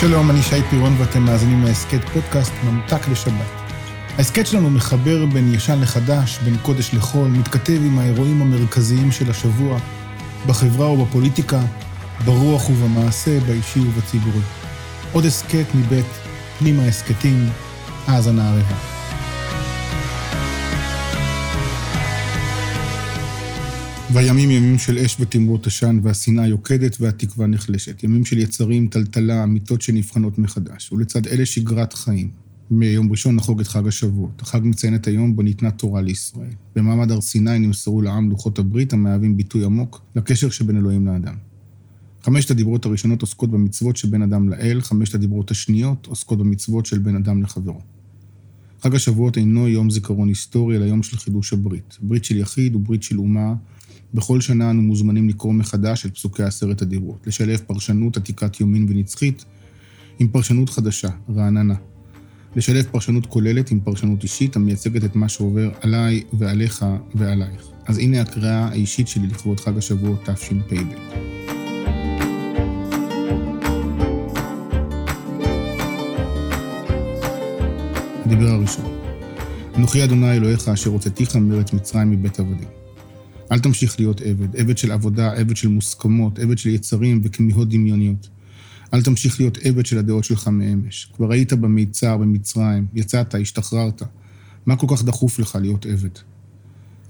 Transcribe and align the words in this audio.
שלום, 0.00 0.30
אני 0.30 0.42
שי 0.42 0.62
פירון 0.70 0.94
ואתם 0.98 1.22
מאזינים 1.22 1.64
להסכת 1.64 2.08
פודקאסט 2.08 2.52
ממתק 2.64 3.08
לשבת. 3.08 3.46
ההסכת 4.18 4.46
שלנו 4.46 4.70
מחבר 4.70 5.26
בין 5.26 5.54
ישן 5.54 5.80
לחדש, 5.80 6.38
בין 6.44 6.56
קודש 6.62 6.94
לחול, 6.94 7.28
מתכתב 7.28 7.80
עם 7.86 7.98
האירועים 7.98 8.42
המרכזיים 8.42 9.12
של 9.12 9.30
השבוע, 9.30 9.78
בחברה 10.46 10.90
ובפוליטיקה, 10.90 11.60
ברוח 12.24 12.70
ובמעשה, 12.70 13.40
באישי 13.40 13.80
ובציבורי. 13.80 14.42
עוד 15.12 15.24
הסכת 15.24 15.66
מבית 15.74 16.06
פנימה 16.58 16.82
הסכתים, 16.82 17.50
האזנה 18.06 18.48
ערבה. 18.48 18.89
והימים 24.12 24.50
ימים 24.50 24.78
של 24.78 24.98
אש 24.98 25.16
ותמרות 25.20 25.66
עשן, 25.66 26.00
והשנאה 26.02 26.46
יוקדת 26.46 26.96
והתקווה 27.00 27.46
נחלשת. 27.46 28.04
ימים 28.04 28.24
של 28.24 28.38
יצרים, 28.38 28.88
טלטלה, 28.88 29.44
אמיתות 29.44 29.82
שנבחנות 29.82 30.38
מחדש. 30.38 30.92
ולצד 30.92 31.26
אלה 31.26 31.46
שגרת 31.46 31.92
חיים. 31.92 32.30
מיום 32.70 33.10
ראשון 33.10 33.36
נחוג 33.36 33.60
את 33.60 33.66
חג 33.66 33.88
השבועות. 33.88 34.42
החג 34.42 34.60
מציין 34.64 34.94
את 34.94 35.06
היום 35.06 35.36
בו 35.36 35.42
ניתנה 35.42 35.70
תורה 35.70 36.02
לישראל. 36.02 36.50
במעמד 36.76 37.10
הר 37.10 37.20
סיני 37.20 37.58
נמסרו 37.58 38.02
לעם 38.02 38.30
לוחות 38.30 38.58
הברית, 38.58 38.92
המהווים 38.92 39.36
ביטוי 39.36 39.64
עמוק 39.64 40.02
לקשר 40.16 40.50
שבין 40.50 40.76
אלוהים 40.76 41.06
לאדם. 41.06 41.34
חמשת 42.22 42.50
הדיברות 42.50 42.86
הראשונות 42.86 43.22
עוסקות 43.22 43.50
במצוות 43.50 43.96
שבין 43.96 44.22
אדם 44.22 44.48
לאל, 44.48 44.80
חמשת 44.80 45.14
הדיברות 45.14 45.50
השניות 45.50 46.06
עוסקות 46.06 46.38
במצוות 46.38 46.86
של 46.86 46.98
בין 46.98 47.16
אדם 47.16 47.42
לחברו. 47.42 47.80
חג 48.82 48.94
השבועות 48.94 49.36
אינו 49.36 49.68
יום 49.68 49.90
זיכרון 49.90 50.28
היסטורי, 50.28 50.76
אלא 50.76 50.84
יום 50.84 51.02
של 51.02 51.16
חידוש 51.16 51.52
הברית. 51.52 51.98
ברית 52.02 52.24
של 52.24 52.36
יחיד 52.36 52.74
וברית 52.74 53.02
של 53.02 53.18
אומה. 53.18 53.54
בכל 54.14 54.40
שנה 54.40 54.70
אנו 54.70 54.82
מוזמנים 54.82 55.28
לקרוא 55.28 55.52
מחדש 55.52 56.06
את 56.06 56.14
פסוקי 56.14 56.42
עשרת 56.42 56.82
הדיברות, 56.82 57.26
לשלב 57.26 57.60
פרשנות 57.66 58.16
עתיקת 58.16 58.60
יומין 58.60 58.86
ונצחית 58.88 59.44
עם 60.18 60.28
פרשנות 60.28 60.70
חדשה, 60.70 61.08
רעננה. 61.34 61.74
לשלב 62.56 62.84
פרשנות 62.90 63.26
כוללת 63.26 63.70
עם 63.70 63.80
פרשנות 63.80 64.22
אישית 64.22 64.56
המייצגת 64.56 65.04
את 65.04 65.16
מה 65.16 65.28
שעובר 65.28 65.70
עליי 65.80 66.22
ועליך 66.32 66.84
ועלייך. 67.14 67.66
אז 67.86 67.98
הנה 67.98 68.20
הקריאה 68.20 68.68
האישית 68.68 69.08
שלי 69.08 69.26
לכבוד 69.26 69.60
חג 69.60 69.78
השבועות 69.78 70.28
תשפ"ב. 70.28 70.74
הדיבר 78.24 78.48
הראשון. 78.48 78.84
אנוכי 79.76 80.04
אדוני 80.04 80.32
אלוהיך 80.32 80.68
אשר 80.68 80.90
הוצאתיך 80.90 81.36
מארץ 81.36 81.72
מצרים 81.72 82.10
מבית 82.10 82.40
עבדים. 82.40 82.79
אל 83.52 83.58
תמשיך 83.58 84.00
להיות 84.00 84.20
עבד, 84.20 84.56
עבד 84.56 84.78
של 84.78 84.92
עבודה, 84.92 85.32
עבד 85.32 85.56
של 85.56 85.68
מוסכמות, 85.68 86.38
עבד 86.38 86.58
של 86.58 86.68
יצרים 86.68 87.20
וכמיהות 87.24 87.68
דמיוניות. 87.68 88.28
אל 88.94 89.02
תמשיך 89.02 89.40
להיות 89.40 89.58
עבד 89.62 89.86
של 89.86 89.98
הדעות 89.98 90.24
שלך 90.24 90.48
מאמש. 90.48 91.10
כבר 91.16 91.32
היית 91.32 91.52
במיצר, 91.52 92.16
במצרים, 92.16 92.86
יצאת, 92.94 93.34
השתחררת. 93.34 94.02
מה 94.66 94.76
כל 94.76 94.86
כך 94.90 95.04
דחוף 95.04 95.38
לך 95.38 95.58
להיות 95.60 95.86
עבד? 95.86 96.10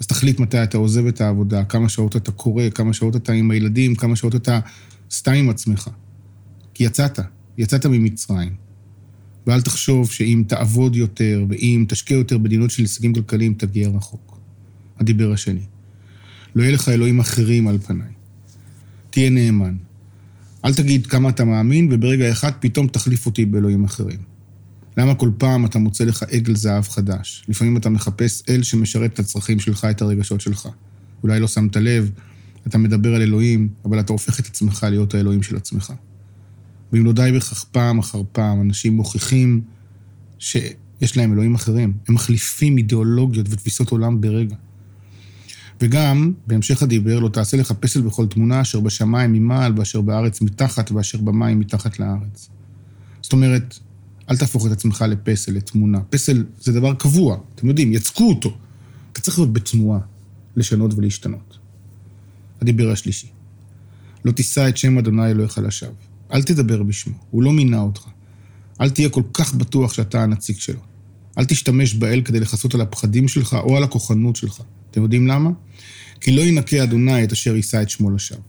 אז 0.00 0.06
תחליט 0.06 0.40
מתי 0.40 0.62
אתה 0.62 0.78
עוזב 0.78 1.06
את 1.06 1.20
העבודה, 1.20 1.64
כמה 1.64 1.88
שעות 1.88 2.16
אתה 2.16 2.32
קורא, 2.32 2.70
כמה 2.74 2.92
שעות 2.92 3.16
אתה 3.16 3.32
עם 3.32 3.50
הילדים, 3.50 3.94
כמה 3.94 4.16
שעות 4.16 4.34
אתה 4.34 4.60
סתם 5.10 5.32
עם 5.32 5.50
עצמך. 5.50 5.88
כי 6.74 6.84
יצאת, 6.84 7.18
יצאת 7.58 7.86
ממצרים. 7.86 8.54
ואל 9.46 9.60
תחשוב 9.60 10.10
שאם 10.10 10.44
תעבוד 10.46 10.96
יותר 10.96 11.44
ואם 11.48 11.84
תשקיע 11.88 12.16
יותר 12.16 12.38
בדינות 12.38 12.70
של 12.70 12.82
הישגים 12.82 13.14
כלכליים, 13.14 13.54
תגיע 13.54 13.88
רחוק. 13.88 14.38
הדיבר 14.98 15.32
השני. 15.32 15.60
לא 16.54 16.62
יהיה 16.62 16.72
לך 16.72 16.88
אלוהים 16.88 17.20
אחרים 17.20 17.68
על 17.68 17.78
פניי. 17.78 18.08
תהיה 19.10 19.30
נאמן. 19.30 19.74
אל 20.64 20.74
תגיד 20.74 21.06
כמה 21.06 21.28
אתה 21.28 21.44
מאמין, 21.44 21.88
וברגע 21.92 22.32
אחד 22.32 22.52
פתאום 22.60 22.86
תחליף 22.86 23.26
אותי 23.26 23.44
באלוהים 23.44 23.84
אחרים. 23.84 24.18
למה 24.96 25.14
כל 25.14 25.30
פעם 25.38 25.64
אתה 25.64 25.78
מוצא 25.78 26.04
לך 26.04 26.22
עגל 26.22 26.54
זהב 26.54 26.88
חדש? 26.88 27.44
לפעמים 27.48 27.76
אתה 27.76 27.90
מחפש 27.90 28.42
אל 28.48 28.62
שמשרת 28.62 29.12
את 29.14 29.18
הצרכים 29.18 29.60
שלך, 29.60 29.86
את 29.90 30.02
הרגשות 30.02 30.40
שלך. 30.40 30.68
אולי 31.22 31.40
לא 31.40 31.48
שמת 31.48 31.76
לב, 31.76 32.10
אתה 32.66 32.78
מדבר 32.78 33.14
על 33.14 33.22
אלוהים, 33.22 33.68
אבל 33.84 34.00
אתה 34.00 34.12
הופך 34.12 34.40
את 34.40 34.46
עצמך 34.46 34.86
להיות 34.90 35.14
האלוהים 35.14 35.42
של 35.42 35.56
עצמך. 35.56 35.92
ואם 36.92 37.04
לא 37.04 37.12
די 37.12 37.30
בכך 37.34 37.64
פעם 37.64 37.98
אחר 37.98 38.22
פעם, 38.32 38.60
אנשים 38.60 38.96
מוכיחים 38.96 39.60
שיש 40.38 41.16
להם 41.16 41.32
אלוהים 41.32 41.54
אחרים. 41.54 41.92
הם 42.08 42.14
מחליפים 42.14 42.78
אידיאולוגיות 42.78 43.46
ותפיסות 43.50 43.90
עולם 43.90 44.20
ברגע. 44.20 44.56
וגם, 45.80 46.32
בהמשך 46.46 46.82
הדיבר, 46.82 47.18
לא 47.18 47.28
תעשה 47.28 47.56
לך 47.56 47.72
פסל 47.72 48.00
בכל 48.00 48.26
תמונה 48.26 48.60
אשר 48.60 48.80
בשמיים 48.80 49.32
ממעל 49.32 49.72
ואשר 49.76 50.00
בארץ 50.00 50.40
מתחת 50.40 50.92
ואשר 50.92 51.18
במים 51.18 51.60
מתחת 51.60 51.98
לארץ. 51.98 52.48
זאת 53.22 53.32
אומרת, 53.32 53.78
אל 54.30 54.36
תהפוך 54.36 54.66
את 54.66 54.72
עצמך 54.72 55.04
לפסל, 55.08 55.52
לתמונה. 55.52 56.00
פסל 56.00 56.44
זה 56.60 56.72
דבר 56.72 56.94
קבוע, 56.94 57.38
אתם 57.54 57.68
יודעים, 57.68 57.92
יצקו 57.92 58.28
אותו. 58.28 58.56
אתה 59.12 59.20
צריך 59.20 59.38
להיות 59.38 59.52
בתנועה, 59.52 60.00
לשנות 60.56 60.94
ולהשתנות. 60.94 61.58
הדיבר 62.60 62.90
השלישי. 62.90 63.26
לא 64.24 64.32
תישא 64.32 64.68
את 64.68 64.76
שם 64.76 64.98
אדוני 64.98 65.30
אלוהיך 65.30 65.58
לשווא. 65.58 65.92
אל 66.32 66.42
תדבר 66.42 66.82
בשמו, 66.82 67.14
הוא 67.30 67.42
לא 67.42 67.52
מינה 67.52 67.80
אותך. 67.80 68.06
אל 68.80 68.90
תהיה 68.90 69.08
כל 69.08 69.22
כך 69.32 69.54
בטוח 69.54 69.92
שאתה 69.92 70.22
הנציג 70.22 70.56
שלו. 70.56 70.80
אל 71.38 71.44
תשתמש 71.44 71.94
באל 71.94 72.22
כדי 72.24 72.40
לכסות 72.40 72.74
על 72.74 72.80
הפחדים 72.80 73.28
שלך 73.28 73.54
או 73.54 73.76
על 73.76 73.84
הכוחנות 73.84 74.36
שלך. 74.36 74.62
אתם 74.90 75.02
יודעים 75.02 75.26
למה? 75.26 75.50
כי 76.20 76.30
לא 76.30 76.40
ינקה 76.40 76.82
אדוני 76.82 77.24
את 77.24 77.32
אשר 77.32 77.56
יישא 77.56 77.82
את 77.82 77.90
שמו 77.90 78.10
לשווא. 78.10 78.40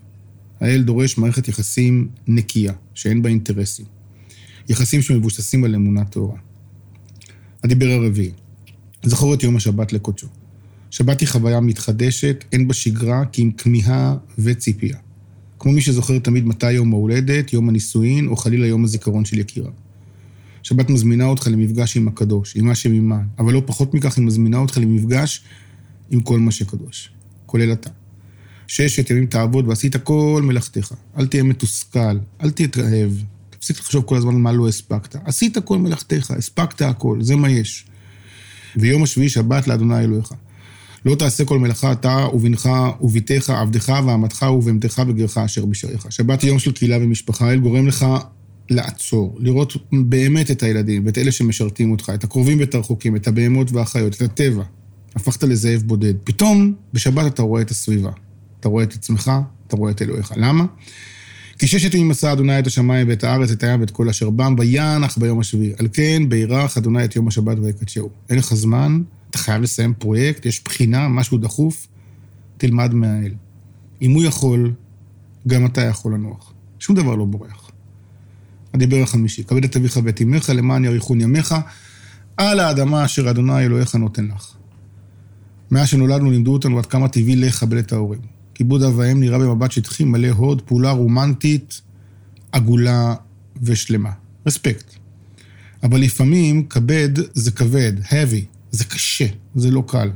האל 0.60 0.82
דורש 0.82 1.18
מערכת 1.18 1.48
יחסים 1.48 2.08
נקייה, 2.28 2.74
שאין 2.94 3.22
בה 3.22 3.30
אינטרסים. 3.30 3.86
יחסים 4.70 5.02
שמבוססים 5.02 5.64
על 5.64 5.76
אמונה 5.76 6.06
טהורה. 6.06 6.38
הדיבר 7.64 7.90
הרביעי, 7.90 8.32
זכור 9.04 9.34
את 9.34 9.44
יום 9.44 9.56
השבת 9.56 9.94
לקודשו. 9.94 10.28
שבת 10.92 11.20
היא 11.20 11.28
חוויה 11.28 11.60
מתחדשת, 11.60 12.44
אין 12.52 12.68
בה 12.68 12.74
שגרה, 12.74 13.26
כי 13.26 13.42
עם 13.42 13.52
כמיהה 13.52 14.16
וציפייה. 14.40 14.98
כמו 15.60 15.72
מי 15.72 15.82
שזוכר 15.82 16.20
תמיד 16.20 16.46
מתי 16.46 16.72
יום 16.72 16.94
ההולדת, 16.94 17.54
יום 17.54 17.70
הנישואין, 17.70 18.28
או 18.28 18.36
חלילה 18.36 18.68
יום 18.68 18.84
הזיכרון 18.84 19.26
של 19.26 19.40
יקירה. 19.40 19.72
שבת 20.64 20.90
מזמינה 20.90 21.26
אותך 21.26 21.48
למפגש 21.48 21.98
עם 21.98 22.08
הקדוש, 22.08 22.56
עם 22.56 22.66
מה 22.66 22.76
שממעל, 22.76 23.22
אבל 23.40 23.54
לא 23.54 23.64
פחות 23.66 23.94
מכך, 23.94 24.18
היא 24.18 24.26
מזמינה 24.26 24.58
אותך 24.58 24.78
למפגש 24.78 25.44
עם 26.12 26.22
כל 26.22 26.40
מה 26.40 26.52
שקדוש, 26.52 27.10
כולל 27.46 27.74
אתה. 27.74 27.90
ששת 28.68 29.10
ימים 29.10 29.26
תעבוד 29.26 29.68
ועשית 29.68 29.96
כל 29.96 30.42
מלאכתך. 30.46 30.94
אל 31.18 31.28
תהיה 31.28 31.44
מתוסכל, 31.44 32.18
אל 32.44 32.52
תתרעב, 32.52 33.24
תפסיק 33.50 33.80
לחשוב 33.80 34.04
כל 34.04 34.18
הזמן 34.18 34.36
מה 34.36 34.52
לא 34.52 34.68
הספקת. 34.68 35.16
עשית 35.26 35.58
כל 35.58 35.78
מלאכתך, 35.78 36.32
הספקת 36.32 36.82
הכל, 36.82 37.18
זה 37.22 37.36
מה 37.36 37.50
יש. 37.50 37.86
ויום 38.78 39.04
השביעי 39.04 39.30
שבת 39.30 39.68
לאדוני 39.68 40.00
אלוהיך. 40.00 40.34
לא 41.06 41.16
תעשה 41.16 41.46
כל 41.46 41.60
מלאכה 41.60 41.92
אתה 41.92 42.28
ובנך 42.34 42.70
וביתך, 43.02 43.50
עבדך 43.50 43.90
ואמתך 44.06 44.46
ובהמתך 44.58 45.02
וגרך 45.08 45.38
אשר 45.38 45.66
בשעריך. 45.66 46.08
שבת 46.10 46.44
יום 46.44 46.60
של 46.60 46.72
קהילה 46.72 46.98
ומשפחה, 46.98 47.50
האל 47.50 47.60
גורם 47.60 47.88
לך 47.88 48.06
לעצור, 48.70 49.38
לראות 49.40 49.74
באמת 49.92 50.52
את 50.52 50.64
הילדים 50.64 51.06
ואת 51.06 51.18
אלה 51.18 51.32
שמשרתים 51.32 51.92
אותך, 51.92 52.12
את 52.14 52.24
הקרובים 52.24 52.60
ואת 52.60 52.76
הרחוקים, 52.76 53.16
את 53.16 53.28
הבהמות 53.28 53.72
והחיות, 53.72 54.16
את 54.16 54.22
הטבע. 54.22 54.64
הפכת 55.16 55.44
לזאב 55.44 55.82
בודד. 55.86 56.14
פתאום, 56.24 56.74
בשבת 56.94 57.34
אתה 57.34 57.42
רואה 57.42 57.62
את 57.62 57.72
הסביבה. 57.72 58.12
אתה 58.60 58.70
רואה 58.70 58.84
את 58.84 58.94
עצמך, 58.94 59.32
אתה 59.68 59.76
רואה 59.76 59.92
את 59.92 60.02
אלוהיך. 60.02 60.32
למה? 60.36 60.66
כי 61.60 61.68
ששת 61.68 61.94
ימים 61.94 62.12
עשה 62.12 62.32
אדוני 62.32 62.60
את 62.60 62.68
השמיים 62.68 63.08
ואת 63.10 63.24
הארץ, 63.24 63.52
את 63.52 63.64
הים 63.64 63.82
ואת 63.82 63.92
כל 63.92 64.10
אשר 64.10 64.30
בם, 64.30 64.56
וינח 64.58 65.18
ביום 65.18 65.40
השביעי. 65.40 65.74
על 65.80 65.88
כן, 65.94 66.30
בירך 66.30 66.78
אדוני 66.78 67.06
את 67.06 67.16
יום 67.16 67.28
השבת 67.28 67.58
ויקדשהו. 67.62 68.10
אין 68.30 68.38
לך 68.38 68.54
זמן, 68.54 69.02
אתה 69.30 69.38
חייב 69.38 69.62
לסיים 69.62 69.94
פרויקט, 69.94 70.46
יש 70.46 70.64
בחינה, 70.64 71.08
משהו 71.08 71.38
דחוף, 71.38 71.88
תלמד 72.58 72.94
מהאל. 72.94 73.34
אם 74.02 74.12
הוא 74.12 74.24
יכול, 74.24 74.74
גם 75.48 75.66
אתה 75.66 75.82
יכול 75.82 76.14
לנוח. 76.14 76.54
שום 76.80 76.96
דבר 76.96 77.16
לא 77.16 77.26
בורח. 77.26 77.72
הדיבר 78.74 79.04
החמישי, 79.04 79.44
כבד 79.44 79.64
את 79.64 79.76
אביך 79.76 80.00
ואת 80.04 80.22
אמך 80.22 80.50
למען 80.56 80.86
יאריכון 80.86 81.22
ימיך 81.22 81.56
על 82.38 82.60
האדמה 82.60 83.06
אשר 83.06 83.30
אדוני 83.30 83.66
אלוהיך 83.66 83.96
נותן 83.96 84.28
לך. 84.36 84.54
מאז 85.72 85.88
שנולדנו 85.88 86.32
לימדו 86.32 86.54
אותנו 86.54 86.78
עד 86.78 86.86
כמה 86.86 87.08
טבעי 87.08 87.36
לכבד 87.36 87.78
את 87.78 87.94
ההורים. 87.94 88.22
כיבוד 88.54 88.84
אב 88.84 88.98
ואם 88.98 89.20
נראה 89.20 89.40
במבט 89.40 89.72
שטחי, 89.72 90.04
מלא 90.04 90.28
הוד, 90.28 90.62
פעולה 90.62 90.92
רומנטית, 90.92 91.82
עגולה 92.52 93.16
ושלמה. 93.62 94.12
רספקט. 94.48 94.94
אבל 95.84 96.02
לפעמים 96.02 96.68
כבד 96.68 97.10
זה 97.34 97.52
כבד, 97.52 97.94
heavy, 98.04 98.46
זה 98.72 98.86
קשה, 98.86 99.26
זה 99.56 99.72
לא 99.72 99.84
קל. 99.88 100.12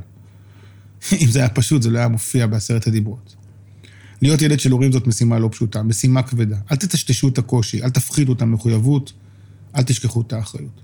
אם 1.22 1.26
זה 1.30 1.38
היה 1.38 1.48
פשוט, 1.48 1.82
זה 1.82 1.90
לא 1.90 1.98
היה 1.98 2.08
מופיע 2.08 2.46
בעשרת 2.46 2.86
הדיברות. 2.86 3.36
להיות 4.22 4.42
ילד 4.42 4.60
של 4.60 4.70
הורים 4.70 4.92
זאת 4.92 5.06
משימה 5.06 5.38
לא 5.38 5.48
פשוטה, 5.52 5.82
משימה 5.82 6.22
כבדה. 6.22 6.56
אל 6.72 6.76
תטשטשו 6.76 7.28
את 7.28 7.38
הקושי, 7.38 7.82
אל 7.82 7.90
תפחידו 7.90 8.32
את 8.32 8.42
המחויבות, 8.42 9.12
אל 9.76 9.82
תשכחו 9.82 10.20
את 10.20 10.32
האחריות. 10.32 10.80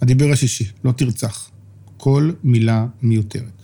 הדיבר 0.00 0.32
השישי, 0.32 0.64
לא 0.84 0.92
תרצח. 0.92 1.50
כל 1.96 2.30
מילה 2.44 2.86
מיותרת. 3.02 3.57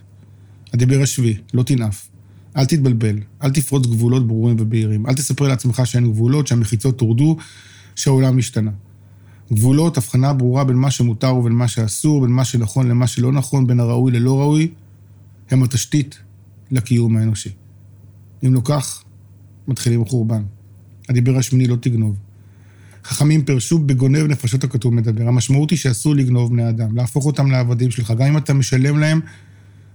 הדיבר 0.74 1.02
השביעי, 1.02 1.36
לא 1.54 1.62
תנאף. 1.62 2.08
אל 2.56 2.64
תתבלבל, 2.64 3.18
אל 3.42 3.50
תפרוץ 3.50 3.86
גבולות 3.86 4.26
ברורים 4.26 4.56
ובהירים. 4.58 5.06
אל 5.06 5.14
תספר 5.14 5.48
לעצמך 5.48 5.82
שאין 5.84 6.12
גבולות, 6.12 6.46
שהמחיצות 6.46 6.98
תורדו, 6.98 7.36
שהעולם 7.96 8.38
השתנה. 8.38 8.70
גבולות, 9.52 9.96
הבחנה 9.96 10.32
ברורה 10.32 10.64
בין 10.64 10.76
מה 10.76 10.90
שמותר 10.90 11.34
ובין 11.34 11.52
מה 11.52 11.68
שאסור, 11.68 12.20
בין 12.20 12.30
מה 12.30 12.44
שנכון 12.44 12.88
למה 12.88 13.06
שלא 13.06 13.32
נכון, 13.32 13.66
בין 13.66 13.80
הראוי 13.80 14.12
ללא 14.12 14.40
ראוי, 14.40 14.70
הם 15.50 15.62
התשתית 15.62 16.18
לקיום 16.70 17.16
האנושי. 17.16 17.50
אם 18.46 18.54
לא 18.54 18.60
כך, 18.64 19.04
מתחילים 19.68 20.02
החורבן. 20.02 20.42
הדיבר 21.08 21.36
השמיני 21.36 21.66
לא 21.66 21.76
תגנוב. 21.76 22.16
חכמים 23.04 23.44
פירשו 23.44 23.78
בגונב 23.78 24.26
נפשות 24.26 24.64
הכתוב 24.64 24.94
מדבר. 24.94 25.28
המשמעות 25.28 25.70
היא 25.70 25.78
שאסור 25.78 26.14
לגנוב 26.14 26.50
בני 26.50 26.68
אדם, 26.68 26.96
להפוך 26.96 27.26
אותם 27.26 27.50
לעבדים 27.50 27.90
שלך. 27.90 28.10
גם 28.10 28.26
אם 28.26 28.36
אתה 28.36 28.54
משלם 28.54 28.98
להם, 28.98 29.20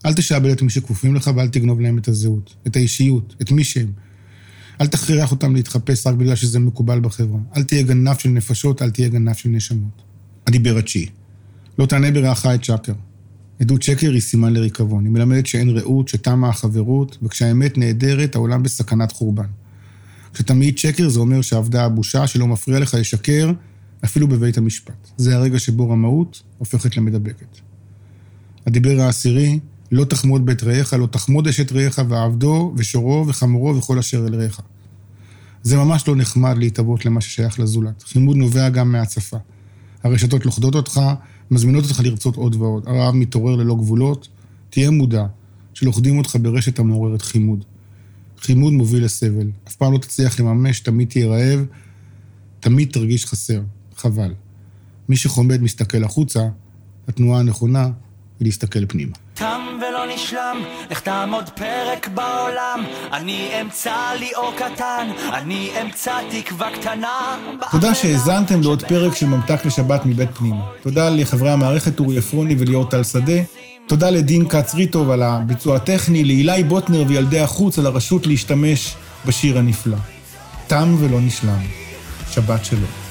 אל 0.06 0.14
תשעבד 0.14 0.50
את 0.50 0.62
מי 0.62 0.70
שכפופים 0.70 1.16
לך 1.16 1.32
ואל 1.36 1.48
תגנוב 1.48 1.82
להם 1.82 1.98
את 1.98 2.08
הזהות, 2.08 2.56
את 2.68 2.76
האישיות, 2.76 3.36
את 3.42 3.52
מי 3.52 3.64
שהם. 3.64 3.92
אל 4.82 4.88
תכריח 4.88 5.32
אותם 5.32 5.56
להתחפש 5.56 6.08
רק 6.08 6.16
בגלל 6.16 6.36
שזה 6.36 6.60
מקובל 6.60 7.00
בחברה. 7.00 7.40
אל 7.58 7.64
תהיה 7.64 7.84
גנב 7.84 8.18
של 8.18 8.30
נפשות, 8.30 8.82
אל 8.82 8.90
תהיה 8.90 9.10
גנב 9.10 9.34
של 9.34 9.50
נשמות. 9.50 10.02
הדיבר 10.48 10.78
התשיעי. 10.78 11.08
לא 11.80 11.86
תענה 11.86 12.12
ברעך 12.12 12.46
את 12.46 12.64
שקר. 12.64 12.94
עדות 13.60 13.82
שקר 13.82 14.12
היא 14.12 14.22
סימן 14.22 14.54
לריקבון. 14.54 15.06
היא 15.06 15.12
מלמדת 15.12 15.46
שאין 15.46 15.70
רעות, 15.70 16.08
שתמה 16.08 16.50
החברות, 16.50 17.18
וכשהאמת 17.24 17.78
נעדרת, 17.78 18.36
העולם 18.36 18.64
בסכנת 18.64 19.12
חורבן. 19.12 19.48
כשאתה 20.34 20.54
מעיד 20.54 20.78
שקר, 20.78 21.10
זה 21.10 21.20
אומר 21.20 21.42
שאבדה 21.42 21.86
הבושה, 21.86 22.28
שלא 22.28 22.48
מפריע 22.48 22.80
לך 22.80 22.94
לשקר, 22.94 23.52
אפילו 24.06 24.28
בבית 24.28 24.58
המשפט. 24.58 25.08
זה 25.18 25.36
הרגע 25.36 25.60
שבו 25.60 25.90
רמאות 25.90 26.44
הופכת 26.58 26.98
למדבקת. 26.98 27.58
הדיבר 28.66 29.02
העשירי, 29.02 29.60
לא 29.92 30.06
תחמוד 30.06 30.46
בית 30.46 30.64
רעך, 30.64 30.94
לא 30.94 31.06
תחמוד 31.06 31.48
אשת 31.48 31.72
רעך 31.72 32.00
ועבדו 32.10 32.74
ושורו 32.78 33.26
וחמורו 33.28 33.76
וכל 33.76 34.00
אשר 34.00 34.28
אל 34.28 34.36
רעך. 34.36 34.62
זה 35.64 35.78
ממש 35.78 36.08
לא 36.08 36.16
נחמד 36.16 36.58
להתאבות 36.58 37.06
למה 37.06 37.22
ששייך 37.22 37.60
לזולת. 37.60 38.04
חימוד 38.04 38.38
נובע 38.38 38.70
גם 38.70 38.92
מהצפה. 38.92 39.38
הרשתות 40.04 40.46
לוכדות 40.46 40.76
אותך, 40.76 41.02
מזמינות 41.52 41.84
אותך 41.84 42.00
לרצות 42.00 42.36
עוד 42.36 42.56
ועוד. 42.56 42.84
הרעב 42.88 43.16
מתעורר 43.16 43.56
ללא 43.56 43.76
גבולות. 43.76 44.28
תהיה 44.70 44.92
מודע 44.92 45.26
שלוכדים 45.74 46.18
אותך 46.18 46.38
ברשת 46.42 46.80
המעוררת 46.80 47.22
חימוד. 47.22 47.66
חימוד 48.42 48.74
מוביל 48.74 49.06
לסבל. 49.06 49.52
אף 49.68 49.76
פעם 49.76 49.94
לא 49.94 49.98
תצליח 49.98 50.40
לממש, 50.40 50.80
תמיד 50.80 51.10
תהיה 51.10 51.28
רעב, 51.28 51.66
תמיד 52.60 52.90
תרגיש 52.92 53.26
חסר. 53.26 53.62
חבל. 53.96 54.34
מי 55.10 55.18
שחומד 55.18 55.62
מסתכל 55.62 56.04
החוצה, 56.04 56.48
התנועה 57.08 57.40
הנכונה 57.40 57.84
היא 58.40 58.46
להסתכל 58.46 58.86
פנימה. 58.86 59.16
נשלם, 60.14 60.58
לך 60.92 61.00
תעמוד 61.00 61.50
פרק 61.50 62.08
בעולם, 62.08 62.84
אני 63.14 63.62
אמצא 63.62 63.96
לי 64.20 64.32
אור 64.36 64.54
קטן, 64.56 65.08
אני 65.34 65.70
אמצא 65.82 66.14
תקווה 66.30 66.70
קטנה. 66.80 67.38
תודה 67.72 67.96
שהאזנתם 67.96 68.62
לעוד 68.62 68.84
פרק 68.84 69.16
של 69.16 69.26
ממתק 69.26 69.66
לשבת 69.66 70.06
מבית 70.06 70.30
פנימה. 70.38 70.66
תודה 70.82 71.10
לחברי 71.10 71.52
המערכת 71.52 72.00
אורי 72.00 72.18
עפרוני 72.18 72.56
וליאור 72.60 72.86
טל 72.90 73.04
שדה. 73.04 73.42
תודה 73.88 74.10
לדין 74.10 74.50
כץ 74.50 74.76
ריטוב 74.76 75.10
על 75.10 75.24
הביצוע 75.24 75.76
הטכני, 75.76 76.24
לאילי 76.24 76.64
בוטנר 76.64 77.04
וילדי 77.08 77.40
החוץ 77.40 77.80
על 77.80 77.86
הרשות 77.86 78.28
להשתמש 78.28 78.96
בשיר 79.26 79.58
הנפלא. 79.58 79.98
תם 80.68 80.96
ולא 81.00 81.22
נשלם. 81.22 81.60
שבת 82.32 82.66
שלום. 82.66 83.09